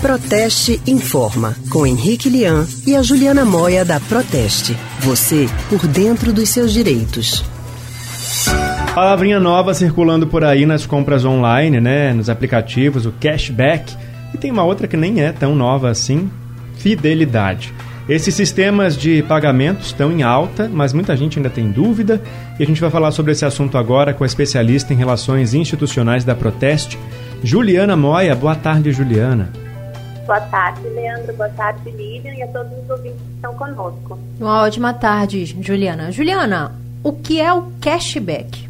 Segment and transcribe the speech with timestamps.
[0.00, 4.74] Proteste Informa, com Henrique Lian e a Juliana Moia da Proteste.
[5.00, 7.44] Você por dentro dos seus direitos.
[8.94, 12.14] Palavrinha nova circulando por aí nas compras online, né?
[12.14, 13.94] Nos aplicativos, o cashback.
[14.32, 16.30] E tem uma outra que nem é tão nova assim:
[16.78, 17.74] fidelidade.
[18.08, 22.22] Esses sistemas de pagamentos estão em alta, mas muita gente ainda tem dúvida.
[22.58, 26.24] E a gente vai falar sobre esse assunto agora com a especialista em relações institucionais
[26.24, 26.98] da Proteste,
[27.44, 28.34] Juliana Moia.
[28.34, 29.59] Boa tarde, Juliana.
[30.26, 31.34] Boa tarde, Leandro.
[31.34, 34.18] Boa tarde, Lilian e a todos os ouvintes que estão conosco.
[34.38, 36.12] Uma ótima tarde, Juliana.
[36.12, 36.72] Juliana,
[37.02, 38.69] o que é o cashback?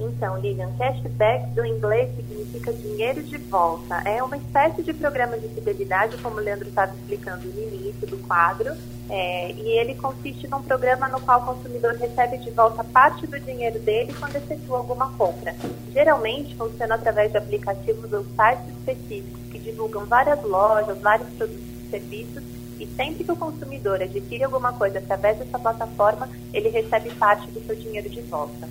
[0.00, 3.96] Então, Lilian, cashback do inglês significa dinheiro de volta.
[4.06, 8.16] É uma espécie de programa de fidelidade, como o Leandro estava explicando no início do
[8.26, 8.74] quadro,
[9.10, 13.38] é, e ele consiste num programa no qual o consumidor recebe de volta parte do
[13.38, 15.54] dinheiro dele quando efetua alguma compra.
[15.92, 21.90] Geralmente funciona através de aplicativos ou sites específicos que divulgam várias lojas, vários produtos e
[21.90, 22.42] serviços
[22.78, 27.60] e sempre que o consumidor adquire alguma coisa através dessa plataforma, ele recebe parte do
[27.66, 28.66] seu dinheiro de volta.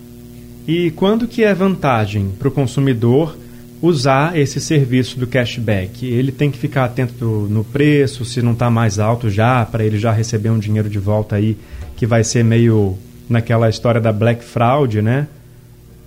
[0.71, 3.35] E quando que é vantagem para o consumidor
[3.81, 6.05] usar esse serviço do cashback?
[6.05, 9.97] Ele tem que ficar atento no preço, se não está mais alto já, para ele
[9.97, 11.57] já receber um dinheiro de volta aí,
[11.97, 12.95] que vai ser meio
[13.27, 15.27] naquela história da Black Fraud, né?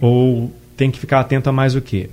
[0.00, 2.08] Ou tem que ficar atento a mais o quê?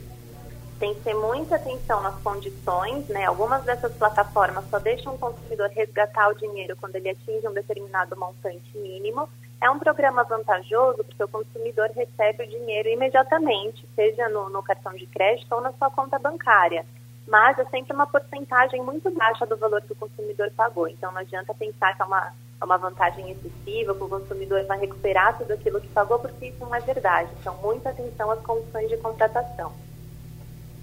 [0.79, 3.25] Tem que ter muita atenção nas condições, né?
[3.25, 8.17] Algumas dessas plataformas só deixam o consumidor resgatar o dinheiro quando ele atinge um determinado
[8.17, 9.29] montante mínimo
[9.61, 14.93] é um programa vantajoso porque o consumidor recebe o dinheiro imediatamente, seja no, no, cartão
[14.93, 16.85] de crédito ou na sua conta bancária.
[17.27, 20.87] Mas é sempre uma porcentagem muito baixa do valor que o consumidor pagou.
[20.87, 24.79] Então não adianta pensar que é uma, é uma vantagem excessiva, que o consumidor vai
[24.79, 27.29] recuperar tudo aquilo que pagou, porque isso não é verdade.
[27.39, 29.71] Então, muita atenção às condições de contratação.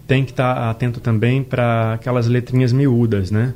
[0.06, 3.54] Tem que estar atento também para aquelas letrinhas miúdas, né?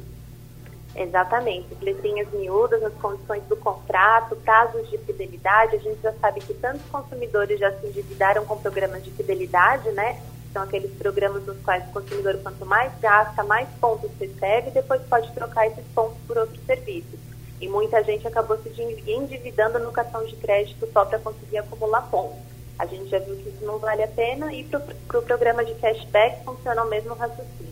[1.00, 5.77] Exatamente, letrinhas miúdas, as condições do contrato, prazos de fidelidade.
[5.77, 10.20] A gente já sabe que tantos consumidores já se endividaram com programas de fidelidade, né?
[10.52, 15.00] São aqueles programas nos quais o consumidor, quanto mais gasta, mais pontos recebe e depois
[15.08, 17.18] pode trocar esses pontos por outros serviços.
[17.58, 18.68] E muita gente acabou se
[19.06, 22.36] endividando no cartão de crédito só para conseguir acumular pontos.
[22.78, 25.64] A gente já viu que isso não vale a pena e para o pro programa
[25.64, 27.70] de cashback funciona o mesmo raciocínio.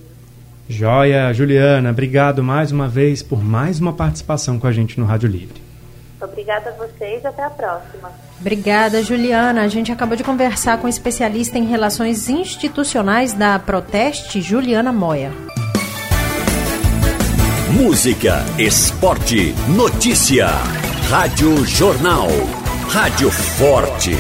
[0.68, 5.28] Joia, Juliana, obrigado mais uma vez por mais uma participação com a gente no Rádio
[5.28, 5.62] Livre.
[6.20, 8.10] Obrigada a vocês, até a próxima.
[8.40, 9.62] Obrigada, Juliana.
[9.62, 15.32] A gente acabou de conversar com especialista em relações institucionais da Proteste, Juliana Moia.
[17.72, 20.48] Música, esporte, notícia.
[21.08, 22.28] Rádio Jornal.
[22.88, 24.16] Rádio Forte.